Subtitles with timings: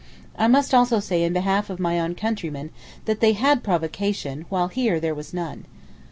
[0.35, 2.71] I must also say in behalf of my own countrymen
[3.05, 5.65] that they had provocation while here there was none.